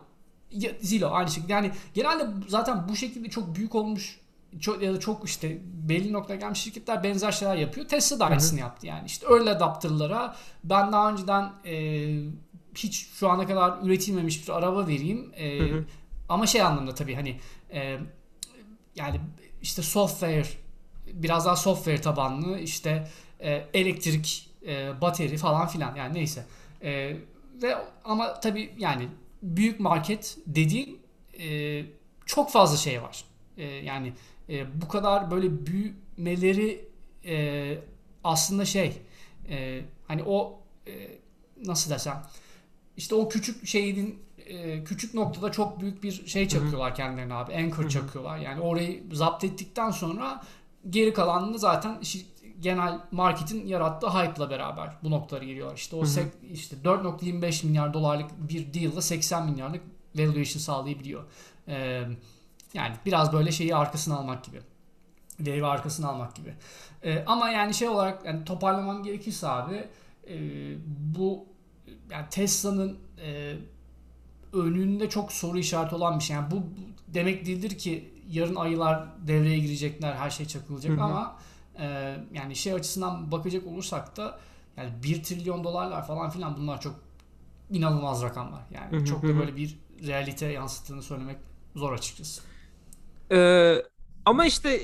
[0.51, 1.53] Ya- Zillow aynı şekilde.
[1.53, 4.21] Yani genelde zaten bu şekilde çok büyük olmuş
[4.61, 7.89] çok, ya da çok işte belli noktaya gelmiş şirketler benzer şeyler yapıyor.
[7.89, 9.07] Tesla da aynısını yaptı yani.
[9.07, 11.75] İşte early adapter'lara ben daha önceden e,
[12.75, 15.33] hiç şu ana kadar üretilmemiş bir araba vereyim.
[15.37, 15.85] E, Hı hı.
[16.29, 17.41] Ama şey anlamda tabii hani
[17.73, 17.99] e,
[18.97, 19.21] yani
[19.63, 20.47] işte software
[21.13, 23.09] biraz daha software tabanlı işte
[23.41, 26.47] e, elektrik, e, bateri falan filan yani neyse.
[26.83, 27.17] E,
[27.63, 29.09] ve ama tabii yani
[29.43, 31.01] büyük market dediğin
[31.39, 31.83] e,
[32.27, 33.25] çok fazla şey var.
[33.57, 34.13] E, yani
[34.49, 36.89] e, bu kadar böyle büyümeleri
[37.25, 37.79] e,
[38.25, 39.03] aslında şey
[39.49, 40.93] e, hani o e,
[41.65, 42.23] nasıl desem
[42.97, 47.55] işte o küçük şeyin e, küçük noktada çok büyük bir şey çakıyorlar kendilerine abi.
[47.55, 48.39] Anchor çakıyorlar.
[48.39, 50.45] Yani orayı zapt ettikten sonra
[50.91, 52.01] geri kalanını zaten
[52.61, 55.77] genel marketin yarattığı hype'la beraber bu noktalara geliyorlar.
[55.77, 59.83] İşte o sek- işte 4.25 milyar dolarlık bir deal'la 80 milyarlık
[60.15, 61.25] valuation sağlayabiliyor.
[61.69, 62.03] Ee,
[62.75, 64.61] yani biraz böyle şeyi arkasına almak gibi.
[65.37, 66.55] Wave'i arkasına almak gibi.
[67.05, 69.89] Ee, ama yani şey olarak yani toparlamam gerekirse abi
[70.29, 70.37] e,
[71.15, 71.47] bu
[72.11, 73.57] yani Tesla'nın e,
[74.53, 76.37] önünde çok soru işareti olan bir şey.
[76.37, 76.65] Yani bu, bu
[77.09, 81.05] demek değildir ki yarın ayılar devreye girecekler, her şey çakılacak Hı hı.
[81.05, 81.37] ama
[81.79, 84.39] e, yani şey açısından bakacak olursak da
[84.77, 86.95] yani 1 trilyon dolarlar falan filan bunlar çok
[87.71, 88.63] inanılmaz rakamlar.
[88.71, 91.37] Yani Hı hı çok da böyle bir realite yansıttığını söylemek
[91.77, 92.43] zor açıkçası.
[93.33, 93.83] Ee,
[94.25, 94.81] ama işte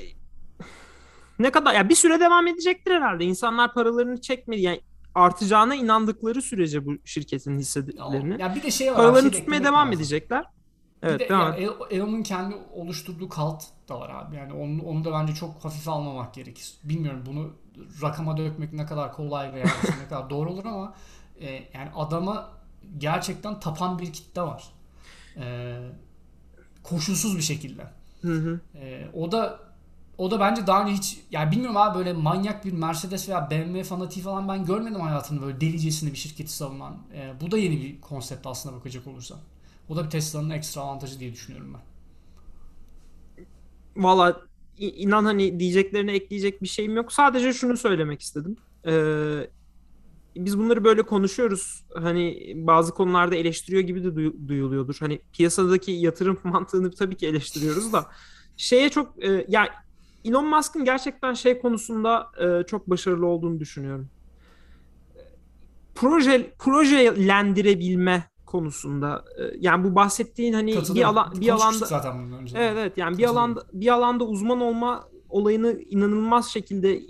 [1.39, 3.25] ne kadar ya bir süre devam edecektir herhalde.
[3.25, 4.81] İnsanlar paralarını çekmedi yani
[5.15, 8.95] artacağına inandıkları sürece bu şirketin hisselerini Ya bir de şey var.
[8.95, 9.93] paralarını bir şey de tutmaya devam lazım.
[9.93, 10.45] edecekler.
[11.09, 11.69] Bir Evet de devam yani et.
[11.91, 14.35] El- Elon'un kendi oluşturduğu kalt da var abi.
[14.35, 16.73] Yani onu, onu da bence çok hafife almamak gerekir.
[16.83, 17.53] Bilmiyorum bunu
[18.01, 19.65] rakama dökmek ne kadar kolay veya
[20.03, 20.95] ne kadar doğru olur ama
[21.39, 22.51] e, yani adama
[22.97, 24.63] gerçekten tapan bir kitle var.
[25.37, 25.77] E,
[26.83, 27.87] koşulsuz bir şekilde.
[28.23, 28.59] Hı hı.
[28.75, 29.59] E, o da
[30.17, 33.83] o da bence daha önce hiç yani bilmiyorum abi böyle manyak bir Mercedes veya BMW
[33.83, 36.97] fanatiği falan ben görmedim hayatımda böyle delicesine bir şirketi savunan.
[37.13, 39.39] E, bu da yeni bir konsept aslında bakacak olursan.
[39.89, 41.81] O da bir Tesla'nın ekstra avantajı diye düşünüyorum ben.
[43.95, 44.41] Valla
[44.77, 47.13] inan hani diyeceklerine ekleyecek bir şeyim yok.
[47.13, 48.57] Sadece şunu söylemek istedim.
[48.87, 49.49] Ee,
[50.35, 51.85] biz bunları böyle konuşuyoruz.
[51.95, 54.95] Hani bazı konularda eleştiriyor gibi de duyu- duyuluyordur.
[54.99, 58.05] Hani piyasadaki yatırım mantığını tabii ki eleştiriyoruz da
[58.57, 59.67] şeye çok e, ya
[60.25, 64.09] Elon Musk'ın gerçekten şey konusunda e, çok başarılı olduğunu düşünüyorum.
[65.95, 71.17] Proje projelendirebilme konusunda e, yani bu bahsettiğin hani bir Katılıyorum.
[71.17, 72.57] alan bir alanda zaten bundan önce.
[72.57, 77.01] Evet evet yani bir alanda bir alanda uzman olma olayını inanılmaz şekilde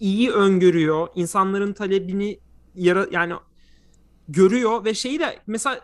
[0.00, 1.08] iyi öngörüyor.
[1.14, 2.40] İnsanların talebini
[2.74, 3.34] yara yani
[4.28, 5.80] görüyor ve şeyi de mesela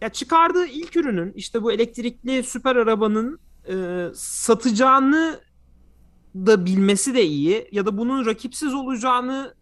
[0.00, 5.40] ya çıkardığı ilk ürünün işte bu elektrikli süper arabanın e, satacağını
[6.34, 9.54] da bilmesi de iyi ya da bunun rakipsiz olacağını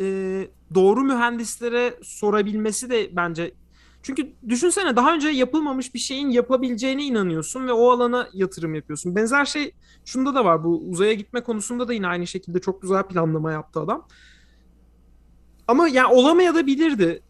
[0.00, 0.04] e,
[0.74, 3.54] doğru mühendislere sorabilmesi de bence
[4.02, 9.16] çünkü düşünsene daha önce yapılmamış bir şeyin yapabileceğine inanıyorsun ve o alana yatırım yapıyorsun.
[9.16, 10.64] Benzer şey şunda da var.
[10.64, 14.06] Bu uzaya gitme konusunda da yine aynı şekilde çok güzel planlama yaptı adam.
[15.68, 17.22] Ama yani olamayabilirdi.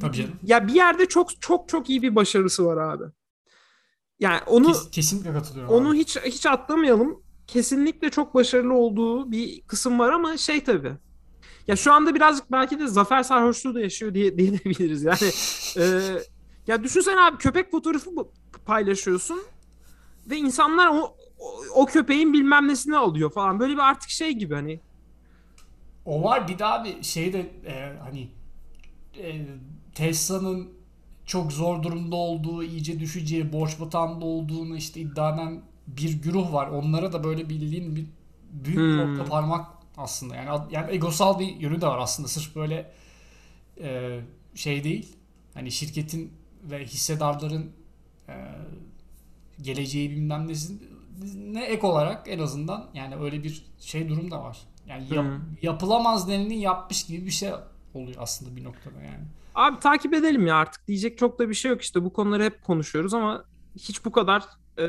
[0.00, 0.32] Tabii canım.
[0.42, 3.04] Ya bir yerde çok çok çok iyi bir başarısı var abi.
[4.20, 5.74] Yani onu Kes- kesinlikle katılıyorum.
[5.74, 5.98] onu abi.
[5.98, 7.22] hiç hiç atlamayalım.
[7.46, 10.92] Kesinlikle çok başarılı olduğu bir kısım var ama şey tabii.
[11.68, 15.02] Ya şu anda birazcık belki de zafer sarhoşluğu da yaşıyor diye diyebiliriz.
[15.04, 15.34] Yani
[15.76, 15.84] e,
[16.66, 18.10] ya düşünsene abi köpek fotoğrafı
[18.66, 19.42] paylaşıyorsun
[20.26, 23.60] ve insanlar o, o, o köpeğin bilmem nesini alıyor falan.
[23.60, 24.80] Böyle bir artık şey gibi hani.
[26.04, 28.28] O var bir daha bir şey de e, hani
[29.18, 29.46] e,
[29.94, 30.68] Tesla'nın
[31.26, 36.68] çok zor durumda olduğu, iyice düşeceği, borç batağında olduğunu işte iddia eden bir güruh var.
[36.68, 38.06] Onlara da böyle bildiğin bir
[38.52, 39.24] büyük Hmm.
[39.24, 39.66] parmak
[39.98, 40.34] aslında.
[40.36, 42.28] Yani yani egosal bir yönü de var aslında.
[42.28, 42.92] Sırf böyle
[43.80, 44.20] e,
[44.54, 45.16] şey değil.
[45.54, 46.32] Hani şirketin
[46.62, 47.72] ve hissedarların
[48.28, 48.34] e,
[49.62, 50.48] geleceği bilmem
[51.34, 54.58] ne ek olarak en azından yani öyle bir şey durum da var.
[54.86, 55.40] Yani yap- Hı.
[55.62, 57.50] yapılamaz deneni yapmış gibi bir şey
[57.94, 59.24] oluyor aslında bir noktada yani.
[59.54, 62.62] Abi takip edelim ya artık diyecek çok da bir şey yok işte bu konuları hep
[62.64, 63.44] konuşuyoruz ama
[63.78, 64.44] hiç bu kadar
[64.78, 64.86] e,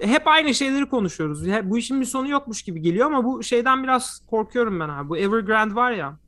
[0.00, 1.46] hep aynı şeyleri konuşuyoruz.
[1.70, 5.08] Bu işin bir sonu yokmuş gibi geliyor ama bu şeyden biraz korkuyorum ben abi.
[5.08, 6.18] Bu Evergrande var ya.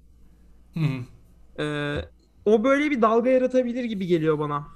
[0.75, 1.63] Hı hı.
[1.63, 2.09] Ee,
[2.45, 4.67] o böyle bir dalga yaratabilir gibi geliyor bana.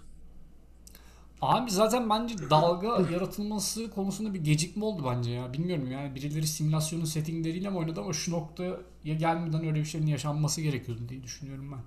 [1.42, 5.53] Abi zaten bence dalga yaratılması konusunda bir gecikme oldu bence ya.
[5.53, 10.61] Bilmiyorum yani birileri simülasyonun settingleriyle mi oynadı ama şu noktaya gelmeden öyle bir şeyin yaşanması
[10.61, 11.79] gerekiyordu diye düşünüyorum ben.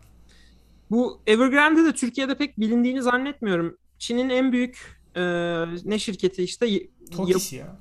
[0.91, 3.77] Bu Evergrande de Türkiye'de pek bilindiğini zannetmiyorum.
[3.99, 5.21] Çin'in en büyük e,
[5.85, 6.67] ne şirketi işte
[7.13, 7.75] y- Tokis ya.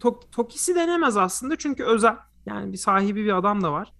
[0.00, 2.16] Tok- Tokisi denemez aslında çünkü özel.
[2.46, 3.92] Yani bir sahibi bir adam da var.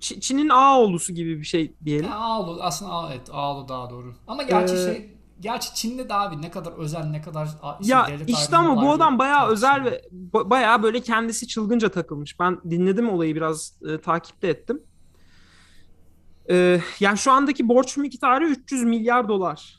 [0.00, 2.06] Ç- Çin'in Ağoğlu'su gibi bir şey diyelim.
[2.10, 4.14] Ya Ağolu aslında Ağ, evet Ağolu daha doğru.
[4.26, 8.06] Ama gerçi Ee, şey gerçi Çin'de de abi ne kadar özel ne kadar şey, Ya
[8.26, 12.40] işte ama bu adam bayağı özel ve ba- bayağı böyle kendisi çılgınca takılmış.
[12.40, 14.82] Ben dinledim olayı biraz e, takipte ettim.
[16.50, 19.78] E, yani şu andaki borç miktarı 300 milyar dolar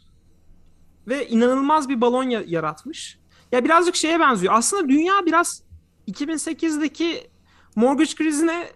[1.08, 3.19] ve inanılmaz bir balon ya- yaratmış.
[3.52, 4.54] Ya birazcık şeye benziyor.
[4.54, 5.64] Aslında dünya biraz
[6.08, 7.30] 2008'deki
[7.76, 8.68] mortgage krizine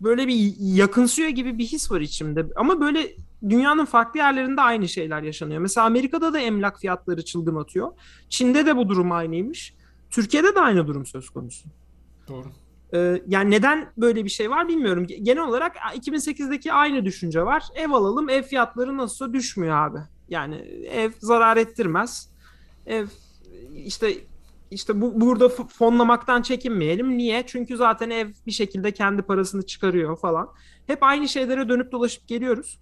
[0.00, 2.46] böyle bir yakınsıyor gibi bir his var içimde.
[2.56, 3.16] Ama böyle
[3.48, 5.60] dünyanın farklı yerlerinde aynı şeyler yaşanıyor.
[5.60, 7.92] Mesela Amerika'da da emlak fiyatları çılgın atıyor.
[8.28, 9.74] Çin'de de bu durum aynıymış.
[10.10, 11.68] Türkiye'de de aynı durum söz konusu.
[12.28, 12.46] Doğru.
[12.94, 15.06] Ee, yani neden böyle bir şey var bilmiyorum.
[15.22, 17.64] Genel olarak 2008'deki aynı düşünce var.
[17.74, 19.98] Ev alalım, ev fiyatları nasılsa düşmüyor abi.
[20.28, 20.54] Yani
[20.90, 22.30] ev zarar ettirmez.
[22.86, 23.06] Ev
[23.84, 24.14] işte
[24.70, 27.18] işte bu burada fonlamaktan çekinmeyelim.
[27.18, 27.44] Niye?
[27.46, 30.48] Çünkü zaten ev bir şekilde kendi parasını çıkarıyor falan.
[30.86, 32.78] Hep aynı şeylere dönüp dolaşıp geliyoruz.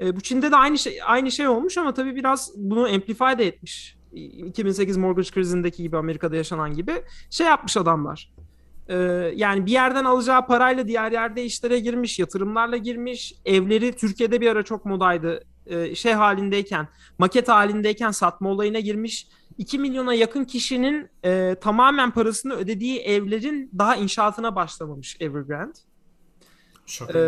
[0.00, 3.46] Ee, bu Çin'de de aynı şey aynı şey olmuş ama tabii biraz bunu amplify de
[3.46, 3.98] etmiş.
[4.12, 8.32] 2008 mortgage krizindeki gibi Amerika'da yaşanan gibi şey yapmış adamlar.
[8.88, 8.96] Ee,
[9.34, 13.34] yani bir yerden alacağı parayla diğer yerde işlere girmiş, yatırımlarla girmiş.
[13.44, 15.44] Evleri Türkiye'de bir ara çok modaydı.
[15.66, 16.88] Ee, şey halindeyken,
[17.18, 19.26] maket halindeyken satma olayına girmiş.
[19.58, 25.78] 2 milyona yakın kişinin e, tamamen parasını ödediği evlerin daha inşaatına başlamamış Evergrande.
[26.86, 27.18] Şaka.
[27.18, 27.22] Ee,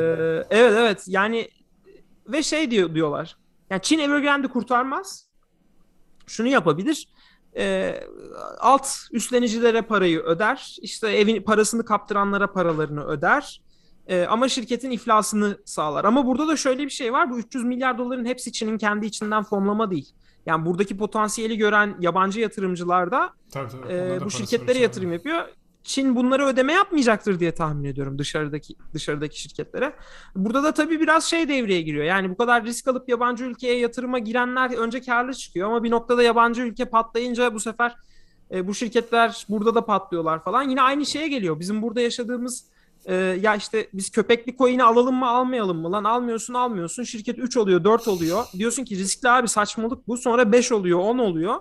[0.51, 1.49] evet evet yani
[2.29, 3.37] ve şey diyor diyorlar.
[3.71, 5.29] Yani Çin Evergrande'i kurtarmaz.
[6.27, 7.09] Şunu yapabilir.
[7.57, 8.01] Ee,
[8.59, 10.77] alt üstlenicilere parayı öder.
[10.83, 13.63] İşte evin parasını kaptıranlara paralarını öder.
[14.07, 16.05] Ee, ama şirketin iflasını sağlar.
[16.05, 17.31] Ama burada da şöyle bir şey var.
[17.31, 20.15] Bu 300 milyar doların hepsi Çin'in kendi içinden fonlama değil.
[20.47, 23.93] Yani buradaki potansiyeli gören yabancı yatırımcılar da tabii tabii.
[23.93, 25.45] e, bu şirketlere yatırım yapıyor.
[25.83, 29.93] Çin bunları ödeme yapmayacaktır diye tahmin ediyorum dışarıdaki dışarıdaki şirketlere.
[30.37, 32.05] Burada da tabii biraz şey devreye giriyor.
[32.05, 36.23] Yani bu kadar risk alıp yabancı ülkeye yatırıma girenler önce karlı çıkıyor ama bir noktada
[36.23, 37.95] yabancı ülke patlayınca bu sefer
[38.51, 40.63] e, bu şirketler burada da patlıyorlar falan.
[40.63, 41.61] Yine aynı şeye geliyor.
[41.61, 42.65] Bizim burada yaşadığımız
[43.05, 45.93] e, ya işte biz köpekli coin'i alalım mı almayalım mı?
[45.93, 47.03] Lan almıyorsun almıyorsun.
[47.03, 48.45] Şirket 3 oluyor 4 oluyor.
[48.59, 50.17] Diyorsun ki riskli abi saçmalık bu.
[50.17, 51.55] Sonra 5 oluyor 10 oluyor.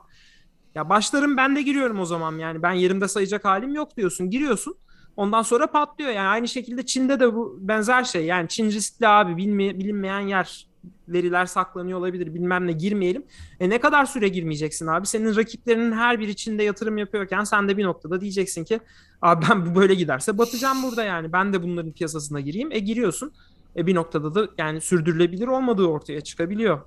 [0.75, 4.30] Ya başlarım ben de giriyorum o zaman yani ben yerimde sayacak halim yok diyorsun.
[4.30, 4.75] Giriyorsun.
[5.15, 6.12] Ondan sonra patlıyor.
[6.12, 8.25] Yani aynı şekilde Çin'de de bu benzer şey.
[8.25, 10.68] Yani Çin riskli abi bilme, bilinmeyen yer
[11.12, 13.26] veriler saklanıyor olabilir bilmem ne girmeyelim.
[13.60, 15.08] E ne kadar süre girmeyeceksin abi?
[15.08, 18.80] Senin rakiplerinin her biri Çin'de yatırım yapıyorken sen de bir noktada diyeceksin ki
[19.22, 21.34] abi ben bu böyle giderse batacağım burada yani.
[21.34, 22.72] Ben de bunların piyasasına gireyim.
[22.72, 23.32] E giriyorsun.
[23.76, 26.82] E bir noktada da yani sürdürülebilir olmadığı ortaya çıkabiliyor.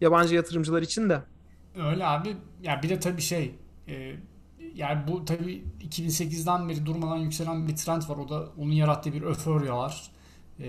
[0.00, 1.22] Yabancı yatırımcılar için de.
[1.90, 2.36] Öyle abi.
[2.62, 3.54] Ya bir de tabii şey
[3.88, 4.16] e,
[4.74, 8.16] yani bu tabii 2008'den beri durmadan yükselen bir trend var.
[8.16, 10.10] O da onun yarattığı bir öforya var.
[10.60, 10.68] E,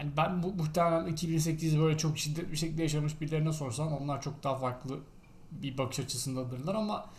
[0.00, 4.44] yani ben bu muhtemelen 2008 böyle çok şiddetli bir şekilde yaşamış birilerine sorsan onlar çok
[4.44, 5.00] daha farklı
[5.52, 7.10] bir bakış açısındadırlar ama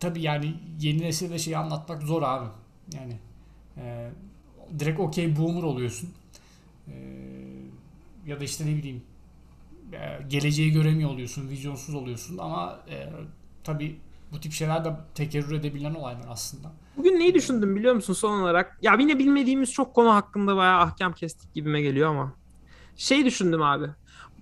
[0.00, 2.48] tabii yani yeni nesile şeyi anlatmak zor abi.
[2.94, 3.18] Yani
[3.76, 4.10] e,
[4.78, 6.10] direkt okey boomer oluyorsun.
[6.88, 6.94] E,
[8.26, 9.02] ya da işte ne bileyim
[9.92, 13.08] e, geleceği göremiyor oluyorsun, vizyonsuz oluyorsun ama e,
[13.64, 13.96] tabii
[14.32, 16.72] bu tip şeyler de tekerrür edebilen olaylar aslında.
[16.96, 18.78] Bugün neyi düşündüm biliyor musun son olarak?
[18.82, 22.32] Ya yine bilmediğimiz çok konu hakkında bayağı ahkam kestik gibime geliyor ama.
[22.96, 23.86] Şey düşündüm abi.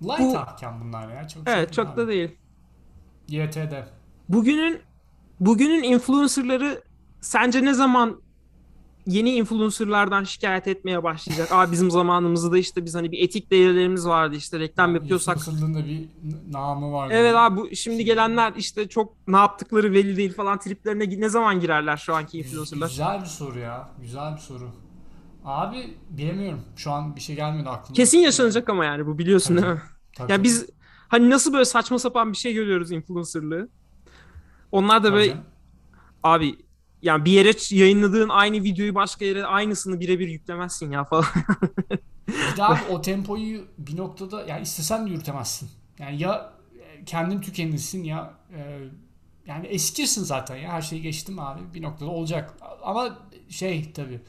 [0.03, 1.29] Light Bu- ahkam bunlar ya.
[1.29, 2.29] Çok Evet çok değil da değil.
[2.29, 2.39] abi.
[3.37, 3.89] YT'de.
[4.29, 4.81] Bugünün
[5.41, 6.83] bugünün influencerları
[7.21, 8.23] sence ne zaman
[9.07, 11.49] yeni influencerlardan şikayet etmeye başlayacak?
[11.53, 15.37] Aa bizim zamanımızda işte biz hani bir etik değerlerimiz vardı işte reklam yapıyorsak.
[15.37, 16.09] Influencer'lığın da bir
[16.53, 17.11] namı var.
[17.11, 21.61] Evet abi bu şimdi gelenler işte çok ne yaptıkları belli değil falan triplerine ne zaman
[21.61, 22.89] girerler şu anki influencerlar?
[22.89, 23.89] Güzel bir soru ya.
[24.01, 24.71] Güzel bir soru.
[25.45, 26.61] Abi bilemiyorum.
[26.77, 27.95] Şu an bir şey gelmedi aklıma.
[27.95, 29.67] Kesin yaşanacak ama yani bu biliyorsun Tabii.
[29.67, 29.83] değil mi?
[30.17, 30.45] Tabii, Ya tabii.
[30.45, 30.67] biz
[31.09, 33.69] hani nasıl böyle saçma sapan bir şey görüyoruz influencerlığı.
[34.73, 35.45] Onlar da Tabii böyle canım.
[36.23, 36.59] abi
[37.03, 41.25] yani bir yere yayınladığın aynı videoyu başka yere aynısını birebir yüklemezsin ya falan.
[42.29, 45.71] Bir abi o tempoyu bir noktada ya istesen de yürütemezsin.
[45.99, 48.79] Yani ya e, kendin tükenirsin ya e,
[49.47, 52.55] yani eskirsin zaten ya her şeyi geçtim abi bir noktada olacak.
[52.83, 54.21] Ama şey tabii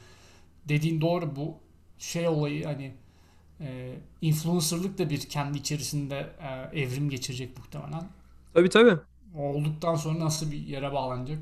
[0.68, 1.58] dediğin doğru bu
[1.98, 2.94] şey olayı hani
[3.60, 6.36] e, influencerlık da bir kendi içerisinde
[6.72, 8.08] e, evrim geçirecek muhtemelen.
[8.54, 8.98] Tabii.
[9.36, 11.38] O olduktan sonra nasıl bir yere bağlanacak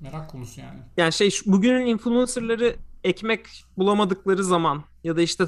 [0.00, 0.78] merak konusu yani.
[0.96, 5.44] Yani şey bugünün influencerları ekmek bulamadıkları zaman ya da işte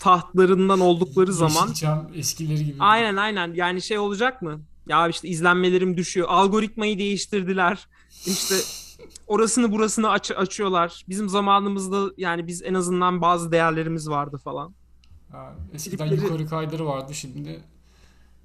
[0.00, 2.76] tahtlarından oldukları zaman Yeşilçam eskileri gibi.
[2.78, 4.60] aynen aynen yani şey olacak mı?
[4.88, 6.28] Ya işte izlenmelerim düşüyor.
[6.30, 7.88] Algoritmayı değiştirdiler.
[8.26, 8.54] İşte
[9.26, 11.04] orasını burasını aç açıyorlar.
[11.08, 14.74] Bizim zamanımızda yani biz en azından bazı değerlerimiz vardı falan.
[15.32, 17.60] Ha, eskiden Klipleri- yukarı kaydırı vardı şimdi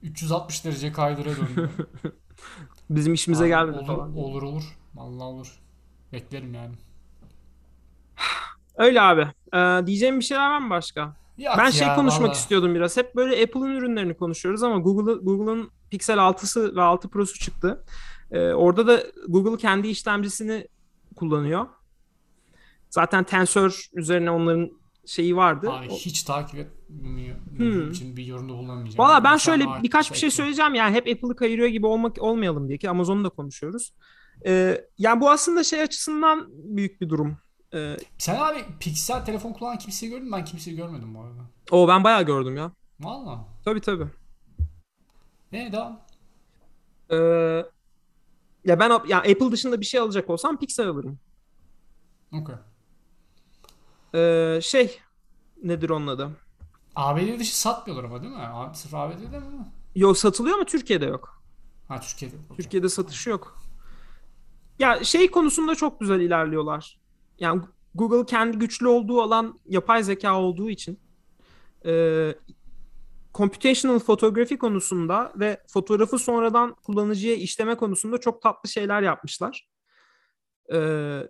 [0.03, 1.69] 360 derece kaydıra döndü.
[2.89, 4.17] Bizim işimize Abi, gelmedi olur, falan.
[4.17, 4.63] Olur olur.
[4.99, 5.59] Vallahi olur.
[6.13, 6.75] Beklerim yani.
[8.77, 9.27] Öyle abi.
[9.53, 11.15] Ee, diyeceğim bir şeyler var mı başka?
[11.37, 12.37] Yok Ben şey ya, konuşmak vallahi.
[12.37, 12.97] istiyordum biraz.
[12.97, 17.83] Hep böyle Apple'ın ürünlerini konuşuyoruz ama Google Google'ın Pixel 6'sı ve 6 Pro'su çıktı.
[18.31, 20.67] Ee, orada da Google kendi işlemcisini
[21.15, 21.67] kullanıyor.
[22.89, 24.71] Zaten Tensor üzerine onların
[25.05, 25.71] şeyi vardı.
[25.71, 27.91] Abi O- hiç takip etmiyor Hmm.
[27.91, 28.97] için bir yorumda bulunamayacağım.
[28.97, 30.75] Valla ben şöyle birkaç bir şey söyleyeceğim.
[30.75, 33.93] Yani hep Apple'ı kayırıyor gibi olmak olmayalım diye ki Amazon'u da konuşuyoruz.
[34.45, 37.37] Ee, yani bu aslında şey açısından büyük bir durum.
[37.73, 40.31] Ee, Sen abi piksel telefon kullanan kimseyi gördün mü?
[40.31, 41.41] Ben kimseyi görmedim bu arada.
[41.71, 42.71] o ben bayağı gördüm ya.
[42.99, 43.45] Valla.
[43.65, 44.07] Tabii tabii.
[45.51, 46.01] Ne devam?
[47.11, 47.15] Ee,
[48.65, 51.19] ya ben ya Apple dışında bir şey alacak olsam Pixel alırım.
[52.33, 52.55] Okey.
[54.15, 54.99] Ee, şey
[55.63, 56.29] nedir onun adı?
[56.95, 58.39] ABD dışı satmıyorlar ama değil mi?
[58.41, 59.45] Abi, Sırf ABD'de mi?
[59.95, 61.41] Yok satılıyor ama Türkiye'de yok.
[61.87, 62.35] Ha Türkiye'de.
[62.57, 63.57] Türkiye'de satışı yok.
[64.79, 66.99] Ya şey konusunda çok güzel ilerliyorlar.
[67.39, 67.61] Yani
[67.95, 70.99] Google kendi güçlü olduğu alan yapay zeka olduğu için
[71.85, 72.33] e,
[73.33, 79.69] computational fotoğrafi konusunda ve fotoğrafı sonradan kullanıcıya işleme konusunda çok tatlı şeyler yapmışlar.
[80.73, 80.79] E,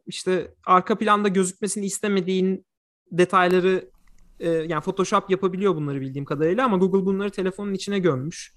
[0.07, 2.65] işte arka planda gözükmesini istemediğin
[3.11, 3.91] detayları
[4.39, 8.53] e, yani Photoshop yapabiliyor bunları bildiğim kadarıyla ama Google bunları telefonun içine gömmüş.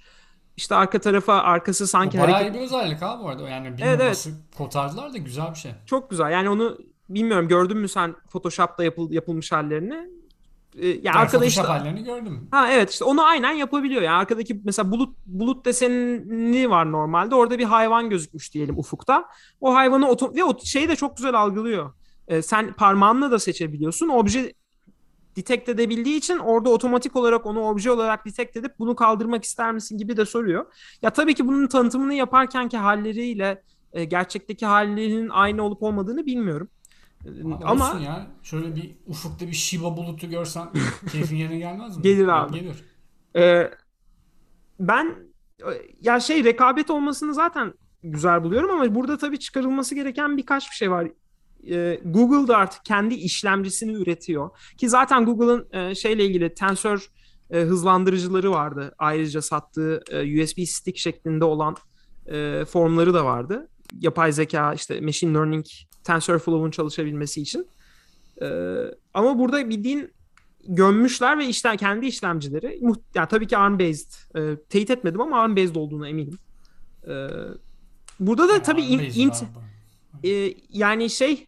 [0.57, 3.49] İşte arka tarafa arkası sanki bayağı hareket bir özellik abi bu arada.
[3.49, 4.11] Yani bilmiyorum Evet, evet.
[4.11, 5.73] nasıl kotardılar da güzel bir şey.
[5.87, 6.31] çok güzel.
[6.31, 10.09] Yani onu bilmiyorum gördün mü sen Photoshop'ta yapıl, yapılmış hallerini?
[10.79, 12.49] Ee, ya Yani arkada Photoshop işte hallerini gördüm.
[12.51, 14.03] ha evet işte onu aynen yapabiliyor.
[14.03, 17.35] Yani arkadaki mesela bulut bulut deseni var normalde.
[17.35, 19.25] Orada bir hayvan gözükmüş diyelim ufukta.
[19.61, 21.93] O hayvanı oto ve o şeyi de çok güzel algılıyor.
[22.29, 24.09] Ee, sen parmağınla da seçebiliyorsun.
[24.09, 24.53] Obje
[25.37, 29.99] detect edebildiği için orada otomatik olarak onu obje olarak detect edip bunu kaldırmak ister misin
[29.99, 30.67] gibi de soruyor.
[31.03, 36.69] Ya tabii ki bunun tanıtımını yaparkenki halleriyle e, gerçekteki hallerinin aynı olup olmadığını bilmiyorum.
[37.27, 38.27] E, Abi Ama olsun ya.
[38.43, 40.69] Şöyle bir ufukta bir Shiba bulutu görsen
[41.13, 42.03] keyfin yerine gelmez mi?
[42.03, 42.61] Gelir abi.
[42.61, 42.85] Gelir.
[43.37, 43.71] e,
[44.81, 45.17] ben
[45.61, 50.77] e, ya şey rekabet olmasını zaten güzel buluyorum ama burada tabii çıkarılması gereken birkaç bir
[50.77, 51.09] şey var.
[51.71, 54.51] E, Google da artık kendi işlemcisini üretiyor.
[54.77, 57.09] Ki zaten Google'ın e, şeyle ilgili tensör
[57.51, 58.95] e, hızlandırıcıları vardı.
[58.99, 61.77] Ayrıca sattığı e, USB stick şeklinde olan
[62.27, 63.69] e, formları da vardı.
[64.01, 65.67] Yapay zeka işte machine learning
[66.05, 67.67] TensorFlow'un çalışabilmesi için.
[68.43, 68.49] E,
[69.15, 70.11] ama burada bildiğin
[70.69, 72.81] gömmüşler ve işler kendi işlemcileri.
[73.15, 74.37] Yani tabii ki ARM based.
[74.37, 76.39] E, teyit etmedim ama ARM based olduğunu eminim.
[77.09, 77.27] E,
[78.21, 79.45] burada da tabii in- int-
[80.25, 81.47] e, yani şey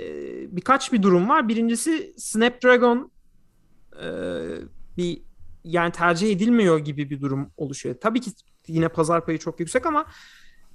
[0.00, 1.48] e, birkaç bir durum var.
[1.48, 3.10] Birincisi Snapdragon
[4.02, 4.08] e,
[4.96, 5.22] bir
[5.64, 7.94] yani tercih edilmiyor gibi bir durum oluşuyor.
[8.00, 8.30] Tabii ki
[8.68, 10.06] yine pazar payı çok yüksek ama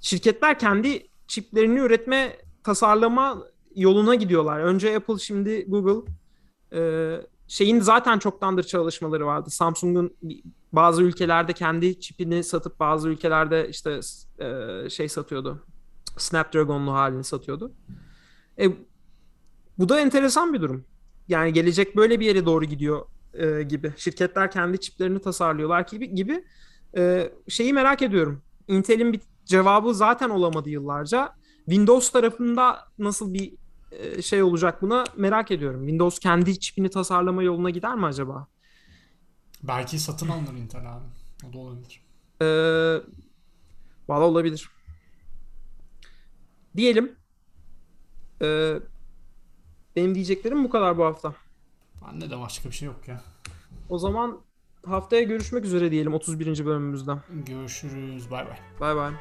[0.00, 3.42] şirketler kendi çiplerini üretme, tasarlama
[3.74, 4.60] yoluna gidiyorlar.
[4.60, 6.12] Önce Apple, şimdi Google.
[6.72, 6.80] E,
[7.48, 9.50] şeyin zaten çoktandır çalışmaları vardı.
[9.50, 10.16] Samsung'un
[10.72, 14.00] bazı ülkelerde kendi çipini satıp bazı ülkelerde işte
[14.38, 15.66] e, şey satıyordu.
[16.16, 17.72] Snapdragon'lu halini satıyordu.
[18.60, 18.68] E,
[19.78, 20.84] bu da enteresan bir durum.
[21.28, 23.94] Yani gelecek böyle bir yere doğru gidiyor e, gibi.
[23.96, 26.44] Şirketler kendi çiplerini tasarlıyorlar gibi gibi.
[26.96, 28.42] E, şeyi merak ediyorum.
[28.68, 31.34] Intel'in bir cevabı zaten olamadı yıllarca.
[31.64, 33.54] Windows tarafında nasıl bir
[33.90, 35.80] e, şey olacak buna merak ediyorum.
[35.80, 38.46] Windows kendi çipini tasarlama yoluna gider mi acaba?
[39.62, 41.04] Belki satın alınır Intel abi.
[41.48, 42.04] O da olabilir.
[42.42, 42.46] E,
[44.08, 44.70] valla olabilir.
[46.76, 47.16] Diyelim.
[48.42, 48.78] E,
[49.96, 51.34] benim diyeceklerim bu kadar bu hafta.
[52.06, 53.20] Bende de başka bir şey yok ya.
[53.88, 54.40] O zaman
[54.86, 56.66] haftaya görüşmek üzere diyelim 31.
[56.66, 57.12] bölümümüzde.
[57.46, 58.30] Görüşürüz.
[58.30, 58.58] Bay bay.
[58.80, 59.12] Bay bay.